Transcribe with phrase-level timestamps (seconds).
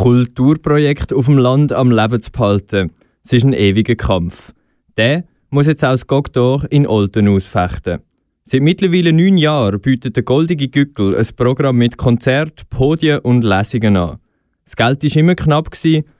[0.00, 2.90] Kulturprojekt auf dem Land am Leben zu behalten.
[3.22, 4.54] Es ist ein ewiger Kampf.
[4.96, 7.98] Der muss jetzt auch das Gogdor in Olten ausfechten.
[8.44, 13.98] Seit mittlerweile neun Jahren bietet der Goldige Gückel ein Programm mit Konzert, Podien und Lesungen
[13.98, 14.16] an.
[14.64, 15.68] Das Geld war immer knapp,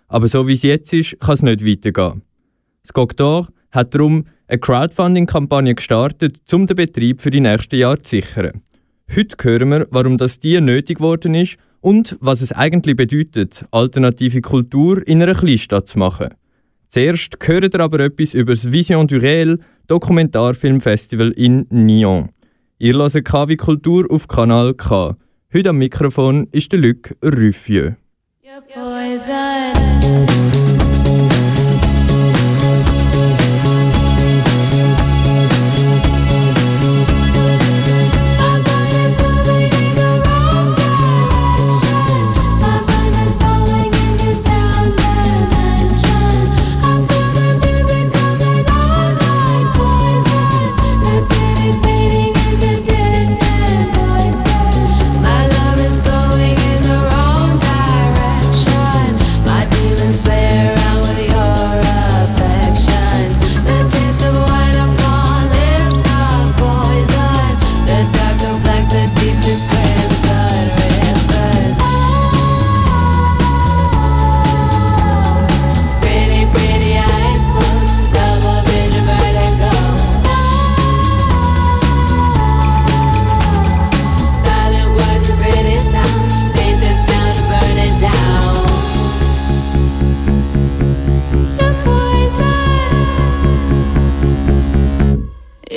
[0.08, 2.20] aber so wie es jetzt ist, kann es nicht weitergehen.
[2.82, 8.10] Das Gogdor hat darum eine Crowdfunding-Kampagne gestartet, um den Betrieb für die nächsten Jahre zu
[8.10, 8.60] sichern.
[9.16, 14.40] Heute hören wir, warum das die nötig geworden ist und was es eigentlich bedeutet, alternative
[14.40, 16.28] Kultur in einer Kleinstadt zu machen.
[16.88, 22.30] Zuerst hören ihr aber etwas über das Vision du Réel Dokumentarfilmfestival in Nyon.
[22.78, 25.16] Ihr hört KW Kultur auf Kanal K.
[25.52, 27.96] Heute am Mikrofon ist der Luc Ruffieux.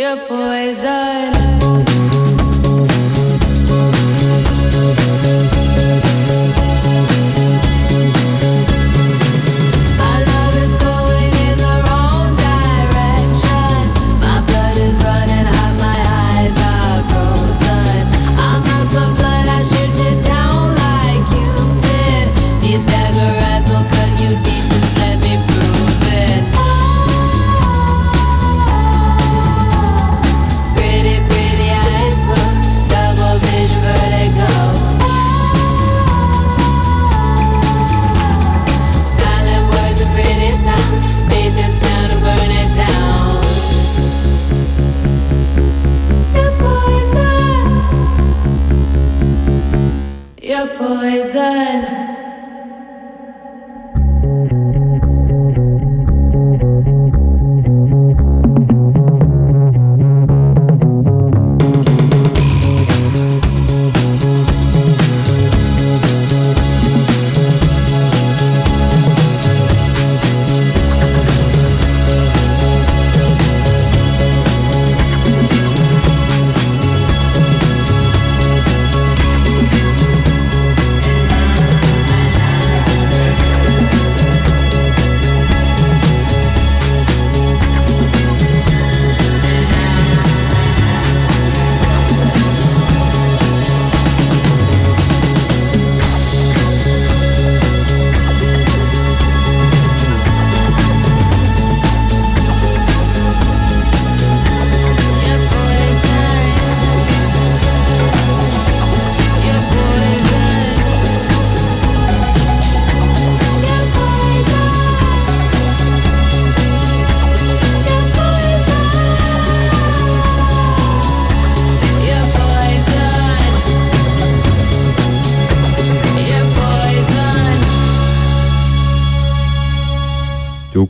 [0.04, 1.53] You're poison.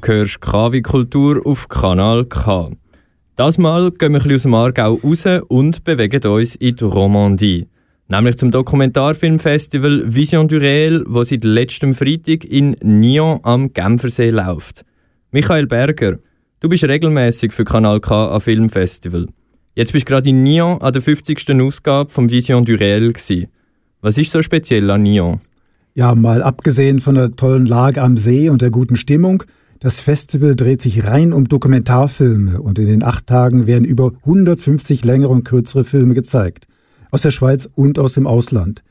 [0.08, 2.72] Hörst KW Kultur auf Kanal K.
[3.36, 7.68] Das Mal gehen wir ein aus dem Aargau raus und bewegen uns in die Romandie.
[8.08, 14.86] Nämlich zum Dokumentarfilmfestival Vision du Réel, das seit letztem Freitag in Nyon am Genfersee läuft.
[15.32, 16.20] Michael Berger,
[16.60, 19.28] du bist regelmäßig für Kanal K am Filmfestival.
[19.76, 21.50] Jetzt bist du gerade in Nyon an der 50.
[21.62, 23.48] Ausgabe vom Vision du Réel.
[24.02, 25.42] Was ist so speziell an Nyon?
[25.96, 29.44] Ja, mal abgesehen von der tollen Lage am See und der guten Stimmung,
[29.84, 35.04] das Festival dreht sich rein um Dokumentarfilme und in den acht Tagen werden über 150
[35.04, 36.68] längere und kürzere Filme gezeigt.
[37.12, 38.82] Aus der Schweiz und aus dem Ausland.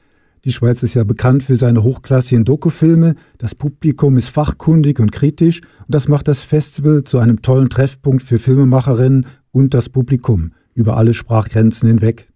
[0.44, 3.14] Die Schweiz ist ja bekannt für seine hochklassigen Dokufilme.
[3.38, 8.22] Das Publikum ist fachkundig und kritisch und das macht das Festival zu einem tollen Treffpunkt
[8.22, 12.28] für Filmemacherinnen und das Publikum über alle Sprachgrenzen hinweg.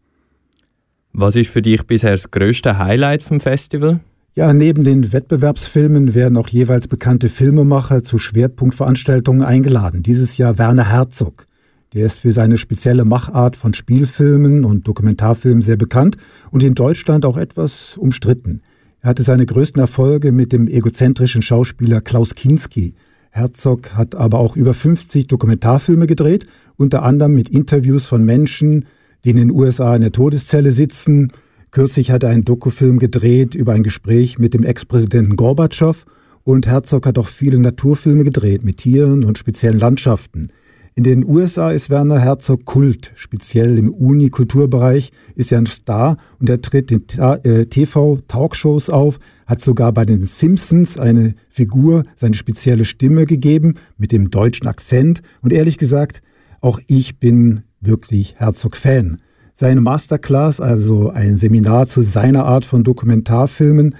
[1.12, 4.00] Was ist für dich bisher das größte Highlight vom Festival?
[4.38, 10.02] Ja, neben den Wettbewerbsfilmen werden auch jeweils bekannte Filmemacher zu Schwerpunktveranstaltungen eingeladen.
[10.02, 11.46] Dieses Jahr Werner Herzog.
[11.94, 16.18] Der ist für seine spezielle Machart von Spielfilmen und Dokumentarfilmen sehr bekannt
[16.50, 18.60] und in Deutschland auch etwas umstritten.
[19.00, 22.92] Er hatte seine größten Erfolge mit dem egozentrischen Schauspieler Klaus Kinski.
[23.30, 26.46] Herzog hat aber auch über 50 Dokumentarfilme gedreht,
[26.76, 28.84] unter anderem mit Interviews von Menschen,
[29.24, 31.32] die in den USA in der Todeszelle sitzen,
[31.70, 36.04] Kürzlich hat er einen Dokufilm gedreht über ein Gespräch mit dem Ex-Präsidenten Gorbatschow
[36.44, 40.50] und Herzog hat auch viele Naturfilme gedreht mit Tieren und speziellen Landschaften.
[40.98, 46.48] In den USA ist Werner Herzog Kult, speziell im Uni-Kulturbereich ist er ein Star und
[46.48, 52.86] er tritt in TV-Talkshows äh, auf, hat sogar bei den Simpsons eine Figur, seine spezielle
[52.86, 56.22] Stimme gegeben mit dem deutschen Akzent und ehrlich gesagt,
[56.62, 59.20] auch ich bin wirklich Herzog-Fan.
[59.58, 63.94] Seine Masterclass, also ein Seminar zu seiner Art von Dokumentarfilmen,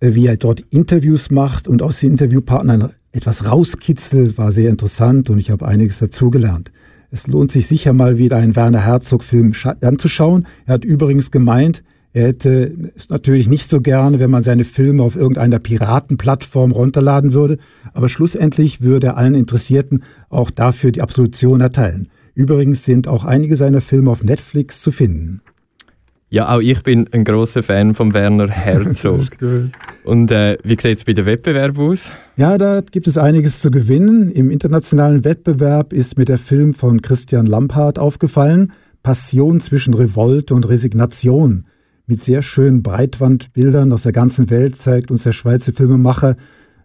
[0.00, 5.28] äh, wie er dort Interviews macht und aus den Interviewpartnern etwas rauskitzelt, war sehr interessant
[5.28, 6.72] und ich habe einiges dazugelernt.
[7.10, 9.52] Es lohnt sich sicher mal wieder einen Werner Herzog-Film
[9.82, 10.46] anzuschauen.
[10.64, 11.82] Er hat übrigens gemeint,
[12.14, 17.34] er hätte es natürlich nicht so gerne, wenn man seine Filme auf irgendeiner Piratenplattform runterladen
[17.34, 17.58] würde,
[17.92, 22.08] aber schlussendlich würde er allen Interessierten auch dafür die Absolution erteilen.
[22.36, 25.40] Übrigens sind auch einige seiner Filme auf Netflix zu finden.
[26.28, 29.22] Ja, auch ich bin ein großer Fan von Werner Herzog.
[30.04, 32.12] Und äh, wie sieht es bei den Wettbewerben aus?
[32.36, 34.30] Ja, da gibt es einiges zu gewinnen.
[34.30, 38.72] Im internationalen Wettbewerb ist mir der Film von Christian Lampard aufgefallen.
[39.02, 41.64] Passion zwischen Revolte und Resignation.
[42.06, 46.36] Mit sehr schönen Breitwandbildern aus der ganzen Welt zeigt uns der Schweizer Filmemacher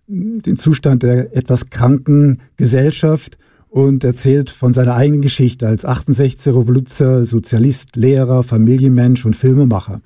[0.07, 3.37] den Zustand der etwas kranken Gesellschaft
[3.71, 9.97] und erzählt von seiner eigenen Geschichte als 68er Revoluzer, Sozialist, Lehrer, Familienmensch und Filmemacher.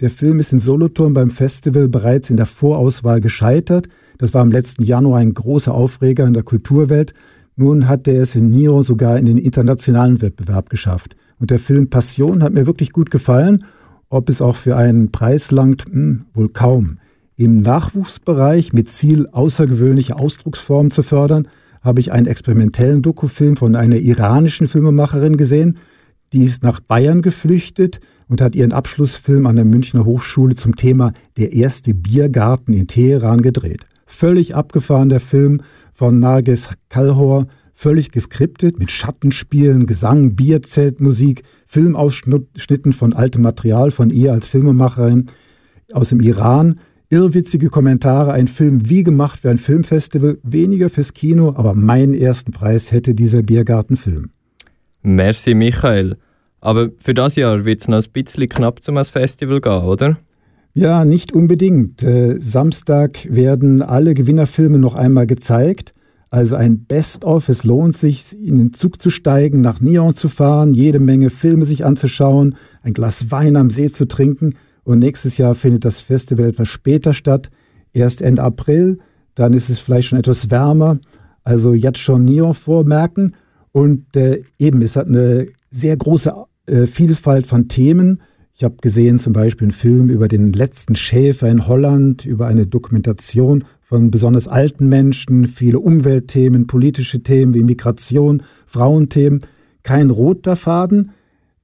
[0.00, 3.88] Der Film ist in Solothurn beim Festival bereits in der Vorauswahl gescheitert.
[4.18, 7.12] Das war im letzten Januar ein großer Aufreger in der Kulturwelt.
[7.56, 11.16] Nun hat er es in Niro sogar in den internationalen Wettbewerb geschafft.
[11.40, 13.64] Und der Film Passion hat mir wirklich gut gefallen.
[14.10, 16.98] Ob es auch für einen Preis langt, hm, wohl kaum.
[17.34, 21.48] Im Nachwuchsbereich mit Ziel, außergewöhnliche Ausdrucksformen zu fördern,
[21.82, 25.78] habe ich einen experimentellen Dokufilm von einer iranischen Filmemacherin gesehen.
[26.32, 31.12] Die ist nach Bayern geflüchtet und hat ihren Abschlussfilm an der Münchner Hochschule zum Thema
[31.36, 33.84] Der erste Biergarten in Teheran gedreht.
[34.06, 35.60] Völlig abgefahren der Film
[35.92, 44.10] von Narges Kalhor, völlig geskriptet mit Schattenspielen, Gesang, Bierzelt, Musik, Filmausschnitten von altem Material von
[44.10, 45.26] ihr als Filmemacherin
[45.92, 51.54] aus dem Iran irrwitzige Kommentare, ein Film wie gemacht für ein Filmfestival, weniger fürs Kino,
[51.56, 54.30] aber meinen ersten Preis hätte dieser Biergartenfilm.
[55.02, 56.16] Merci, Michael.
[56.60, 60.18] Aber für das Jahr wird es noch ein bisschen knapp zum Festival gehen, oder?
[60.74, 62.02] Ja, nicht unbedingt.
[62.02, 65.94] Äh, Samstag werden alle Gewinnerfilme noch einmal gezeigt.
[66.30, 67.48] Also ein Best-of.
[67.48, 71.64] Es lohnt sich, in den Zug zu steigen, nach Nyon zu fahren, jede Menge Filme
[71.64, 74.54] sich anzuschauen, ein Glas Wein am See zu trinken
[74.88, 77.50] und nächstes Jahr findet das Festival etwas später statt,
[77.92, 78.96] erst Ende April.
[79.34, 80.98] Dann ist es vielleicht schon etwas wärmer.
[81.44, 83.34] Also jetzt schon Neon vormerken.
[83.70, 86.32] Und äh, eben, es hat eine sehr große
[86.64, 88.22] äh, Vielfalt von Themen.
[88.54, 92.66] Ich habe gesehen zum Beispiel einen Film über den letzten Schäfer in Holland, über eine
[92.66, 99.42] Dokumentation von besonders alten Menschen, viele Umweltthemen, politische Themen wie Migration, Frauenthemen.
[99.82, 101.10] Kein roter Faden,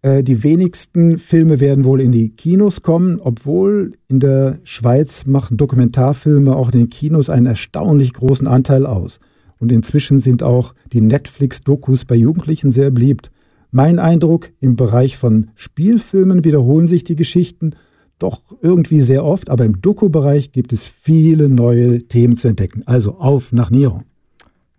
[0.05, 6.55] die wenigsten Filme werden wohl in die Kinos kommen, obwohl in der Schweiz machen Dokumentarfilme
[6.55, 9.19] auch in den Kinos einen erstaunlich großen Anteil aus.
[9.59, 13.31] Und inzwischen sind auch die Netflix-Dokus bei Jugendlichen sehr beliebt.
[13.71, 17.75] Mein Eindruck, im Bereich von Spielfilmen wiederholen sich die Geschichten
[18.19, 22.83] doch irgendwie sehr oft, aber im Doku-Bereich gibt es viele neue Themen zu entdecken.
[22.85, 24.01] Also auf nach Niro.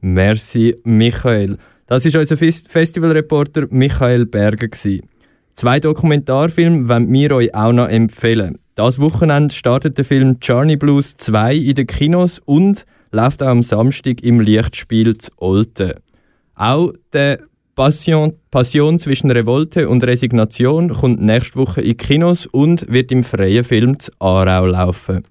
[0.01, 1.55] Merci, Michael.
[1.88, 4.70] Das ist unser Festivalreporter Michael Berger.
[5.55, 8.59] Zwei Dokumentarfilme wollen wir euch auch noch empfehlen.
[8.75, 13.63] Das Wochenende startet der Film Journey Blues 2 in den Kinos und läuft auch am
[13.63, 15.93] Samstag im Lichtspiel zu Olten.
[16.55, 17.39] Auch der
[17.74, 23.63] Passion, Passion zwischen Revolte und Resignation kommt nächste Woche in Kinos und wird im freien
[23.63, 25.24] Film zu Aarau laufen.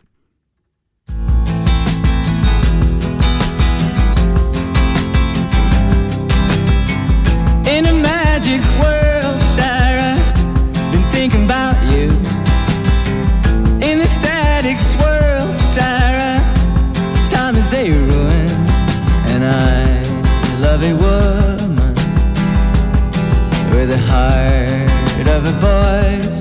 [24.14, 26.33] Heart of a boy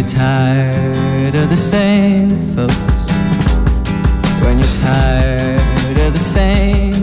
[0.00, 2.74] you're tired of the same folks.
[4.42, 6.99] When you're tired of the same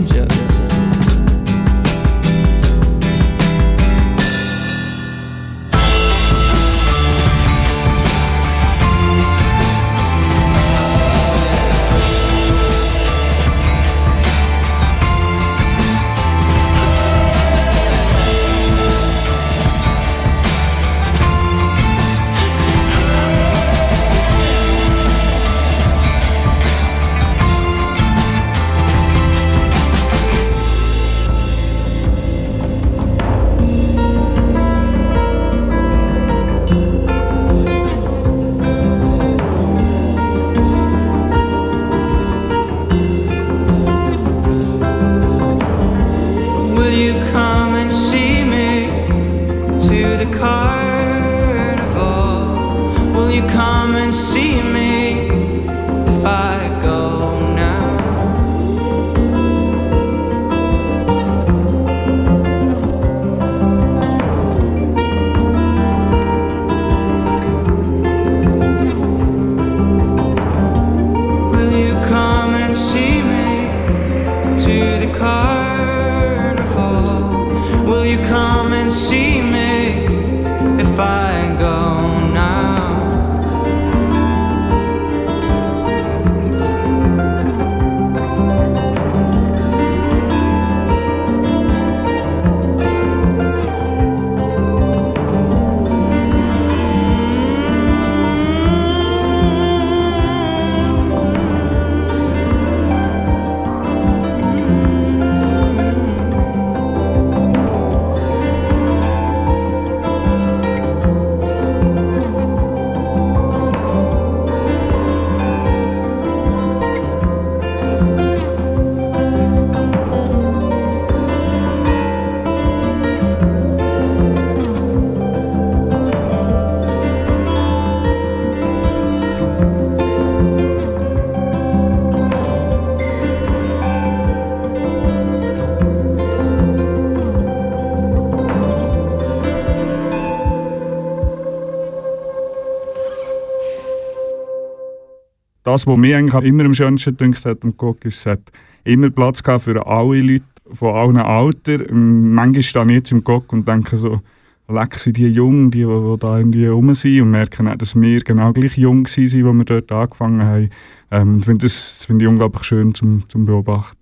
[145.68, 148.40] das, was mir eigentlich immer am schönsten gedacht hat am Cook, ist, es hat
[148.84, 152.32] immer Platz gehabt für alle Leute von allen Altern.
[152.32, 154.20] Manchmal stehe ich jetzt im Cook und denke so,
[154.68, 158.00] leck sind die Jungen, die, die, die da irgendwie rum sind und merken auch, dass
[158.00, 160.70] wir genau gleich jung waren, als wir dort angefangen haben.
[161.10, 163.98] Ähm, ich finde das, find ich unglaublich schön zum, zum Beobachten.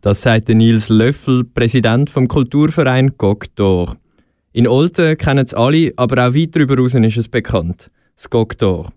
[0.00, 3.96] Das sagt Nils Löffel, Präsident vom Kulturverein Goktor.
[4.52, 7.90] In Olten kennen es alle, aber auch weit darüber hinaus ist es bekannt.
[8.16, 8.92] Das Goktor.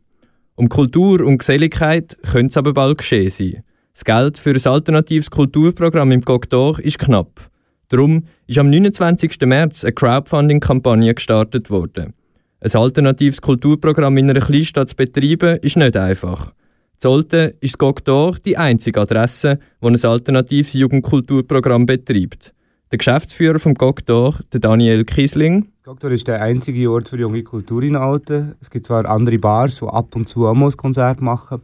[0.60, 3.64] Um Kultur und Geselligkeit könnte es aber bald geschehen sein.
[3.94, 7.50] Das Geld für ein alternatives Kulturprogramm im Cocteau ist knapp.
[7.88, 9.40] Darum ist am 29.
[9.46, 12.14] März eine Crowdfunding-Kampagne gestartet worden.
[12.60, 16.52] Ein alternatives Kulturprogramm in einer Kleinstadt zu betreiben, ist nicht einfach.
[16.98, 22.54] Zolten ist das Cocteau die einzige Adresse, die ein alternatives Jugendkulturprogramm betreibt.
[22.92, 27.96] Der Geschäftsführer vom Cocteau, Daniel Kiesling, Doktor ist der einzige Ort für junge Kultur in
[27.96, 28.54] Alten.
[28.62, 31.64] Es gibt zwar andere Bars, die ab und zu ein Konzert machen,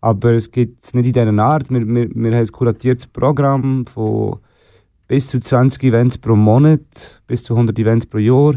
[0.00, 1.68] aber es gibt es nicht in dieser Art.
[1.68, 4.38] Wir, wir, wir haben ein kuratiertes Programm von
[5.06, 8.54] bis zu 20 Events pro Monat, bis zu 100 Events pro Jahr.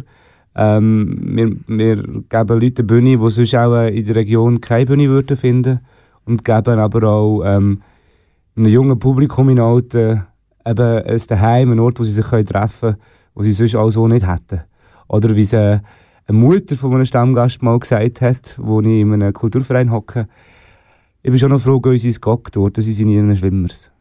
[0.56, 5.10] Ähm, wir, wir geben Leute eine Bühne, die sonst auch in der Region keine Bühne
[5.10, 5.82] würden finden
[6.24, 7.82] und geben aber auch ähm,
[8.56, 10.24] einem jungen Publikum in Alten
[10.66, 12.96] eben ein Daheim, einen Ort, wo sie sich treffen können,
[13.34, 14.71] wo sie sonst auch so nicht hätten.
[15.12, 15.82] Oder wie es eine
[16.30, 20.30] Mutter von einem Stammgast mal gesagt hat, wo ich in einem Kulturverein hocke,
[21.22, 23.92] ich bin schon noch froh, dass ins Gog dort, das sind nie Schwimmers.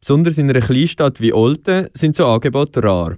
[0.00, 3.16] Besonders in einer Kleinstadt wie Olten sind so Angebote rar.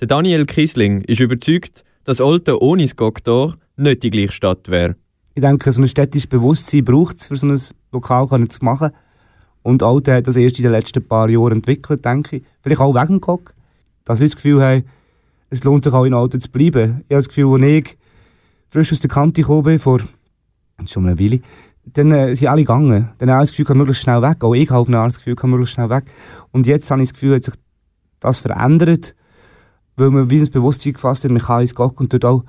[0.00, 4.96] Der Daniel Kisling ist überzeugt, dass Olten ohne das Goktor nicht die gleiche Stadt wäre.
[5.34, 7.58] Ich denke, so ein städtisches Bewusstsein braucht es, für so ein
[7.90, 8.90] Lokal zu machen.
[9.62, 12.42] Und Olten hat das erst in den letzten paar Jahren entwickelt, denke ich.
[12.60, 13.54] Vielleicht auch wegen Gog.
[14.04, 14.84] Dass wir das Gefühl haben,
[15.50, 17.02] es lohnt sich auch in Alten zu bleiben.
[17.06, 17.98] Ich habe das Gefühl, als ich
[18.68, 20.00] frisch aus der Kante gekommen bin, vor
[20.86, 21.40] schon eine Weile,
[21.84, 23.10] dann äh, sind alle gegangen.
[23.18, 24.42] Dann habe ich das Gefühl, ich kann möglichst schnell weg.
[24.42, 26.04] Auch ich habe das Gefühl, ich kann möglichst schnell weg.
[26.52, 27.54] Und jetzt habe ich das Gefühl, hat sich
[28.20, 29.14] das verändert,
[29.96, 32.44] weil man wie ein Bewusstsein gefasst hat, man kann ins Gott und dort auch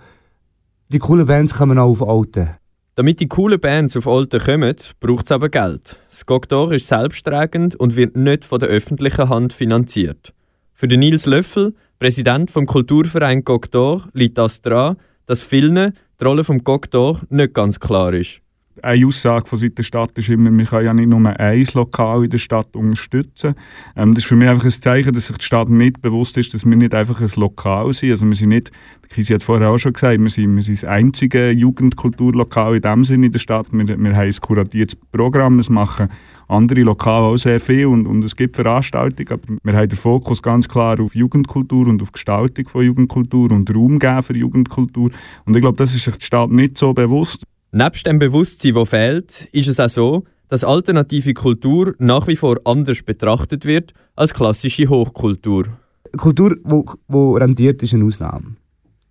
[0.90, 2.50] die coolen Bands kommen auch auf Alten.
[2.96, 6.00] Damit die coolen Bands auf Olten kommen, braucht es aber Geld.
[6.10, 10.34] Das Goktor ist selbsttragend und wird nicht von der öffentlichen Hand finanziert.
[10.74, 16.44] Für den Nils Löffel, Präsident vom Kulturverein Goktor, liegt das daran, dass vielen die Rolle
[16.44, 18.42] vom Goktor nicht ganz klar ist
[18.84, 22.30] eine Aussage von der Stadt ist immer, wir können ja nicht nur ein Lokal in
[22.30, 23.56] der Stadt unterstützen.
[23.96, 26.54] Ähm, das ist für mich einfach ein Zeichen, dass sich die Stadt nicht bewusst ist,
[26.54, 28.12] dass wir nicht einfach ein Lokal sind.
[28.12, 28.72] Also wir sind nicht,
[29.10, 32.82] Kisi hat es vorher auch schon gesagt, wir sind, wir sind das einzige Jugendkulturlokal in
[32.82, 33.68] dem Sinne in der Stadt.
[33.72, 36.10] Wir, wir haben ein kuratiertes Programm, es machen
[36.48, 40.42] andere Lokale auch sehr viel und, und es gibt Veranstaltungen, aber wir haben den Fokus
[40.42, 45.12] ganz klar auf Jugendkultur und auf Gestaltung von Jugendkultur und Raum geben für Jugendkultur.
[45.46, 47.44] Und ich glaube, das ist sich die Stadt nicht so bewusst.
[47.72, 52.58] Nebst dem Bewusstsein, das fehlt, ist es auch so, dass alternative Kultur nach wie vor
[52.64, 55.66] anders betrachtet wird als klassische Hochkultur.
[56.16, 58.56] Kultur, die, rentiert, ist eine Ausnahme.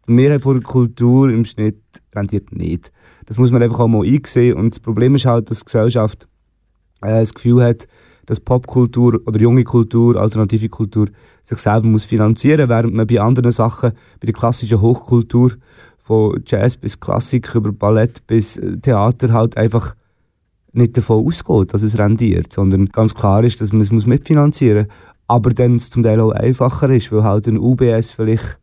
[0.08, 1.82] Die Mehrheit von Kultur im Schnitt
[2.14, 2.90] rentiert nicht.
[3.26, 4.56] Das muss man einfach auch mal einsehen.
[4.56, 6.26] Und das Problem ist halt, dass die Gesellschaft
[7.02, 7.86] äh, das Gefühl hat,
[8.24, 11.08] dass Popkultur oder junge Kultur, alternative Kultur
[11.42, 15.52] sich selber muss finanzieren muss, während man bei anderen Sachen, bei der klassischen Hochkultur,
[16.06, 19.96] von Jazz bis Klassik über Ballett bis äh, Theater halt einfach
[20.72, 24.86] nicht davon ausgeht, dass es rendiert, sondern ganz klar ist, dass man es muss mitfinanzieren
[24.86, 24.96] muss.
[25.26, 28.58] Aber dann es zum Teil auch einfacher ist, weil halt ein UBS vielleicht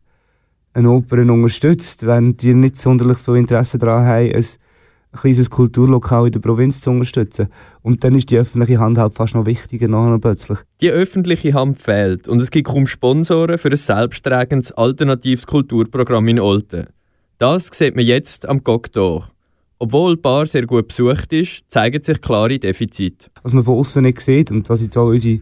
[0.72, 6.32] eine Oper unterstützt, wenn die nicht sonderlich viel Interesse daran haben, ein kleines Kulturlokal in
[6.32, 7.48] der Provinz zu unterstützen.
[7.82, 10.60] Und dann ist die öffentliche Hand halt fast noch wichtiger nachher plötzlich.
[10.80, 16.40] Die öffentliche Hand fehlt und es gibt kaum Sponsoren für ein selbsttragendes alternatives Kulturprogramm in
[16.40, 16.86] Olten.
[17.38, 19.28] Das sieht man jetzt am Goktor.
[19.80, 23.28] Obwohl die Bar sehr gut besucht ist, zeigen sich klare Defizite.
[23.42, 25.40] Was man von außen nicht sieht und was jetzt auch unsere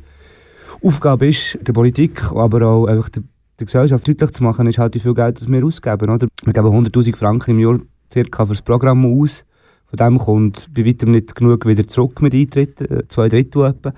[0.83, 3.25] Aufgabe ist, der Politik, aber auch einfach der,
[3.59, 6.09] der Gesellschaft deutlich zu machen, ist halt, wie viel Geld das wir ausgeben.
[6.09, 6.29] Oder?
[6.45, 7.79] Wir geben 100'000 Franken im Jahr
[8.11, 9.45] circa für das Programm aus.
[9.85, 13.93] Von dem kommt bei weitem nicht genug wieder zurück mit Eintritt, äh, zwei Drittel etwa.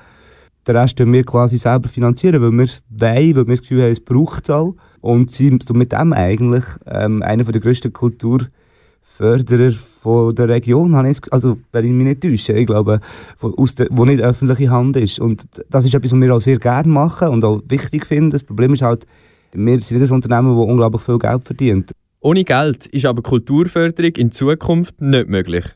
[0.67, 3.83] Den Rest finanzieren wir quasi selber finanzieren, weil wir es wollen, weil wir das Gefühl
[3.83, 4.75] haben, es braucht es auch.
[5.01, 10.95] Und sind mit dem eigentlich ähm, einer der grössten Kulturförderer von der Region,
[11.31, 13.01] also wenn ich mich nicht täusche, ich glaube,
[13.37, 15.21] von, aus der, wo nicht öffentliche Hand ist.
[15.21, 18.31] Und das ist etwas, was wir auch sehr gerne machen und auch wichtig finden.
[18.31, 19.07] Das Problem ist halt,
[19.53, 21.93] wir sind nicht ein Unternehmen, das unglaublich viel Geld verdient.
[22.21, 25.67] Ohne Geld ist aber Kulturförderung in Zukunft nicht möglich.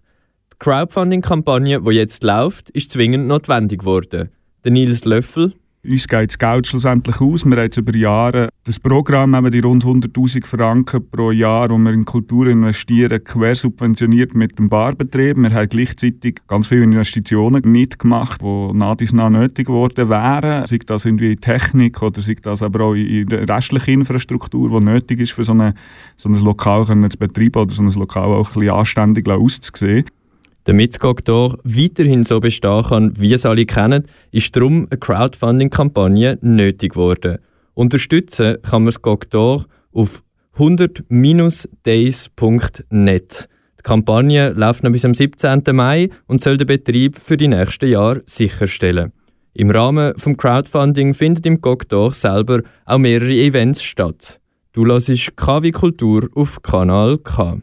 [0.54, 4.30] Die Crowdfunding-Kampagne, die jetzt läuft, ist zwingend notwendig geworden.
[4.64, 7.44] Der Nils Löffel, uns geht das Geld schlussendlich aus.
[7.44, 11.78] Wir haben jetzt über Jahre das Programm, haben die rund 100'000 Franken pro Jahr, wo
[11.78, 15.36] wir in Kultur investieren, quersubventioniert mit dem Barbetrieb.
[15.36, 20.66] Wir haben gleichzeitig ganz viele Investitionen nicht gemacht, die nach dies nach nötig geworden wären.
[20.66, 25.20] Sei das in Technik oder sei das aber auch in der restlichen Infrastruktur, die nötig
[25.20, 25.74] ist, für so, eine,
[26.16, 30.04] so ein Lokal zu betreiben oder so ein Lokal auch ein bisschen anständig auszusehen.
[30.68, 36.36] Damit das Goktor weiterhin so bestehen kann, wie es alle kennen, ist darum eine Crowdfunding-Kampagne
[36.42, 37.38] nötig geworden.
[37.72, 40.22] Unterstützen kann man das Goktor auf
[40.58, 43.48] 100-days.net.
[43.78, 45.62] Die Kampagne läuft noch bis am 17.
[45.72, 49.12] Mai und soll den Betrieb für die nächsten Jahre sicherstellen.
[49.54, 54.38] Im Rahmen des Crowdfunding findet im Goktor selber auch mehrere Events statt.
[54.72, 57.62] Du hörst KW Kultur auf Kanal K.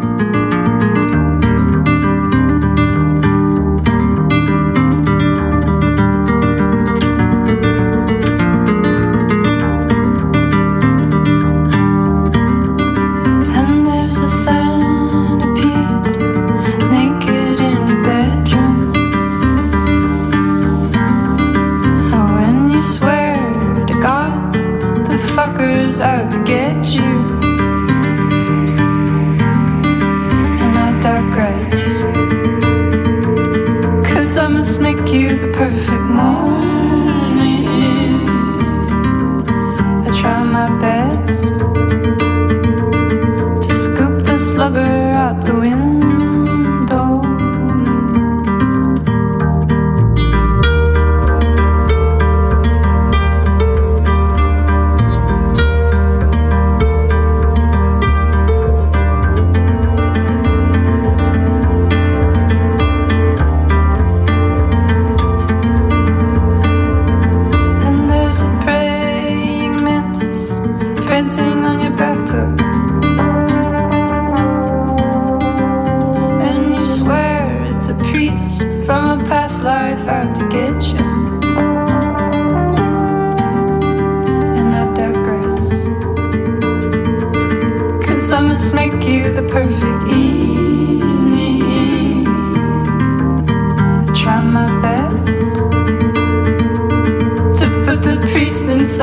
[0.00, 0.49] Thank you.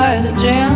[0.08, 0.67] Inside a jam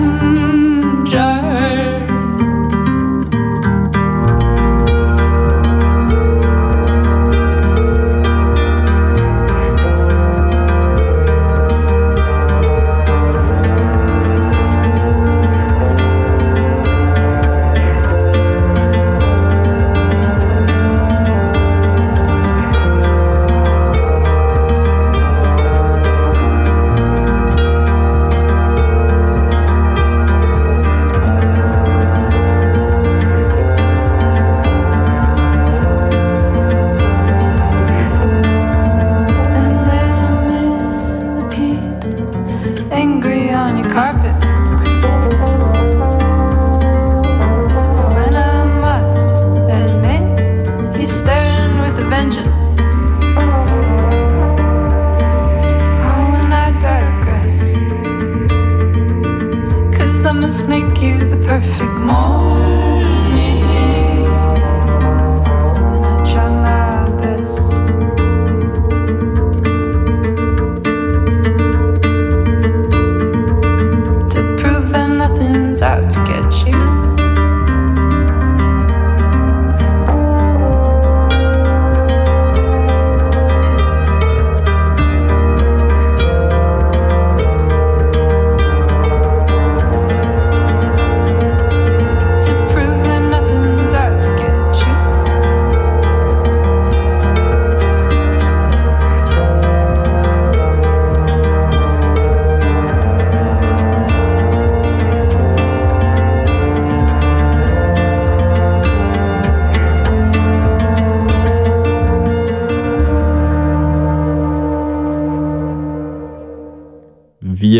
[52.21, 52.70] Vengeance.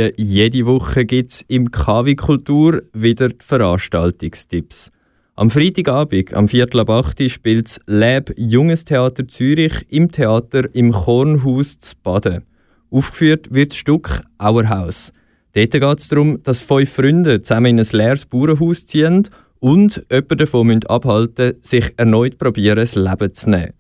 [0.02, 4.90] Wie jede Woche gibt es im KW Kultur wieder die Veranstaltungstipps.
[5.36, 10.74] Am Freitagabend, am Viertel ab 8 Uhr, spielt das Lab Junges Theater Zürich im Theater
[10.74, 12.44] im Kornhaus zu Baden.
[12.90, 15.14] Aufgeführt wird das Stück Auerhaus.
[15.54, 20.38] Dort geht es darum, dass fünf Freunde zusammen in ein leeres Bauernhaus ziehen und jemanden
[20.38, 23.74] davon abhalten sich erneut probieren, das Leben zu nehmen.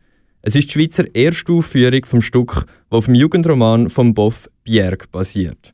[0.43, 5.11] Es ist die Schweizer erste Aufführung vom Stück, das auf dem Jugendroman von Boff Bjerg
[5.11, 5.73] basiert.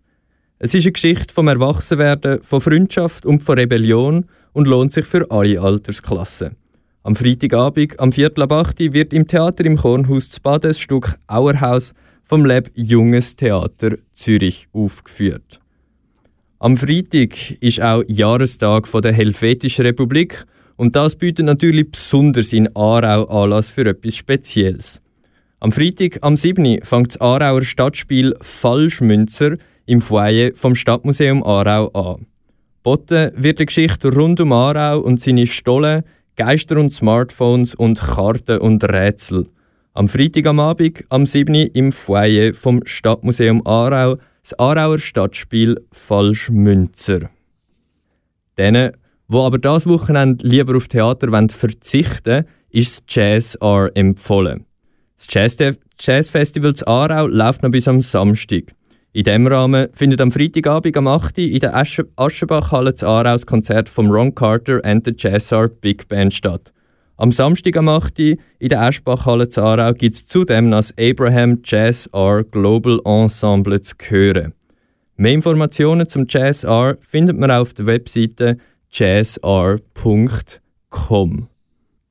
[0.60, 5.30] Es ist eine Geschichte vom Erwachsenwerden, von Freundschaft und von Rebellion und lohnt sich für
[5.30, 6.56] alle Altersklassen.
[7.04, 10.80] Am Freitagabend, am Viertel ab 8 Uhr, wird im Theater im Kornhaus zu Baden das
[10.80, 11.94] Stück Auerhaus
[12.24, 15.60] vom Lab Junges Theater Zürich aufgeführt.
[16.58, 20.44] Am Freitag ist auch Jahrestag der Helvetischen Republik
[20.76, 25.04] und das bietet natürlich besonders in Aarau Anlass für etwas Spezielles.
[25.60, 26.80] Am Freitag, am 7.
[26.82, 32.28] fängt das Aarauer Stadtspiel Falschmünzer im Foyer vom Stadtmuseum Aarau an.
[32.84, 36.04] Botten wird eine Geschichte rund um Aarau und seine Stollen,
[36.36, 39.48] Geister und Smartphones und Karten und Rätsel.
[39.94, 41.56] Am Freitag am Abend, am 7.
[41.56, 47.30] im Foyer vom Stadtmuseum Aarau, das Aarauer Stadtspiel Falschmünzer.
[48.58, 48.92] Denen,
[49.28, 54.66] wo aber das Wochenende lieber auf Theater wollen verzichten ist das Jazz R empfohlen.
[55.16, 55.58] Das Jazz
[56.00, 58.77] Jazzfestival Aarau läuft noch bis am Samstag.
[59.18, 61.40] In diesem Rahmen findet am Freitagabend am 8.
[61.40, 65.52] Uhr in der Asche Aschenbachhalle zu Aarau das Konzert von Ron Carter and the Jazz
[65.52, 66.72] Art Big Band statt.
[67.16, 68.20] Am Samstag am 8.
[68.20, 73.82] Uhr in der Aschbachhalle zu Aarau gibt es zudem das Abraham Jazz R Global Ensemble
[73.82, 74.54] zu hören.
[75.16, 78.60] Mehr Informationen zum Jazz R findet man auf der Webseite
[78.92, 79.82] jazzr.com.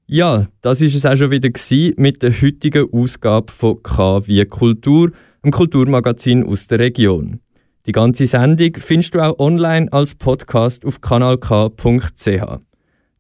[0.09, 1.51] Ja, das ist es auch schon wieder
[1.99, 5.13] mit der heutigen Ausgabe von K wie Kultur,
[5.47, 7.41] einem Kulturmagazin aus der Region.
[7.87, 12.59] Die ganze Sendung findest du auch online als Podcast auf kanalk.ch.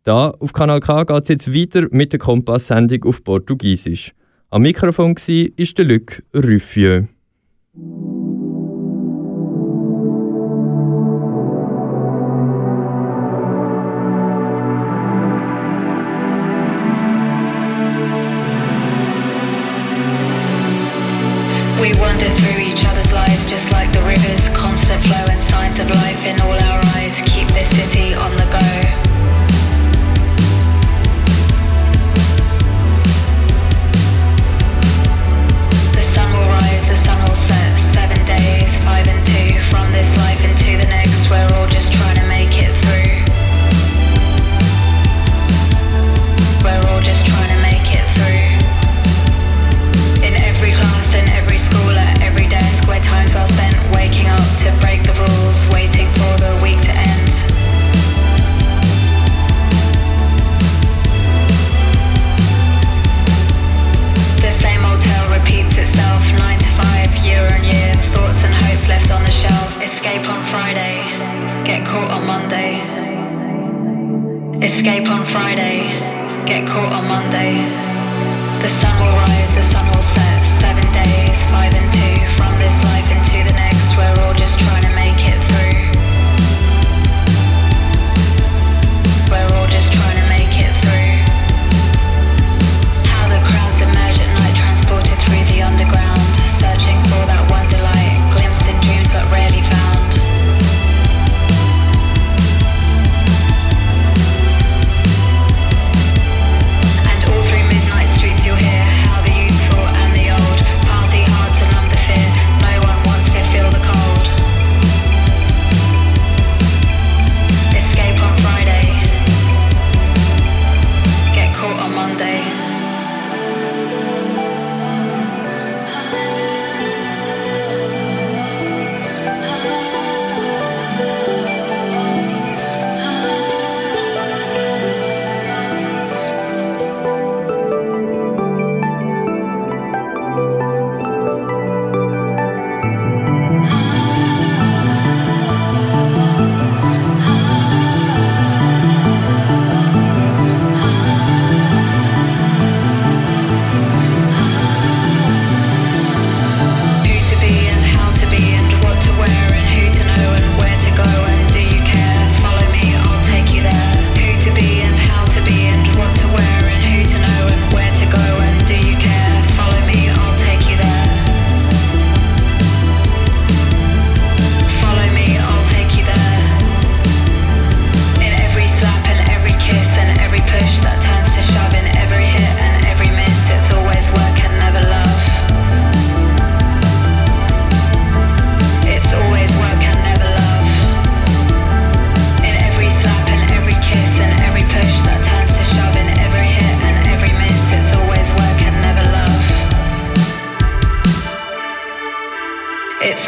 [0.02, 4.12] Da auf Kanal K geht es jetzt weiter mit der Kompass-Sendung auf Portugiesisch.
[4.50, 7.06] Am Mikrofon war der Luc Ruffieux.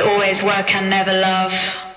[0.00, 1.87] Always work and never love.